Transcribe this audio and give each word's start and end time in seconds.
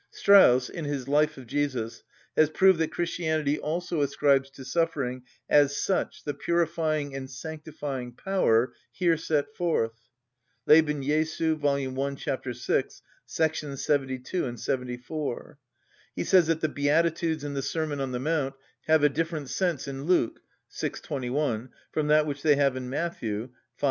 Strauss, 0.09 0.67
in 0.67 0.85
his 0.85 1.07
"Life 1.07 1.37
of 1.37 1.45
Jesus," 1.45 2.01
has 2.35 2.49
proved 2.49 2.79
that 2.79 2.91
Christianity 2.91 3.59
also 3.59 4.01
ascribes 4.01 4.49
to 4.49 4.65
suffering 4.65 5.21
as 5.47 5.77
such 5.77 6.23
the 6.23 6.33
purifying 6.33 7.13
and 7.13 7.29
sanctifying 7.29 8.11
power 8.11 8.73
here 8.91 9.15
set 9.15 9.55
forth 9.55 9.93
(Leben 10.65 11.03
Jesu, 11.03 11.55
vol. 11.55 11.75
i. 11.75 12.15
ch. 12.15 12.25
6,§§ 12.25 13.01
72 13.77 14.45
and 14.47 14.59
74). 14.59 15.59
He 16.15 16.23
says 16.23 16.47
that 16.47 16.61
the 16.61 16.67
beatitudes 16.67 17.43
in 17.43 17.53
the 17.53 17.61
Sermon 17.61 18.01
on 18.01 18.11
the 18.11 18.19
Mount 18.19 18.55
have 18.87 19.03
a 19.03 19.07
different 19.07 19.51
sense 19.51 19.87
in 19.87 20.05
Luke 20.05 20.39
(vi. 20.81 20.89
21) 20.89 21.69
from 21.91 22.07
that 22.07 22.25
which 22.25 22.41
they 22.41 22.55
have 22.55 22.75
in 22.75 22.89
Matt. 22.89 23.19
(v. 23.19 23.49